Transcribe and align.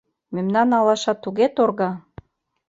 Мемнан 0.35 0.69
алаша 0.77 1.13
туге 1.23 1.47
торга. 1.57 1.91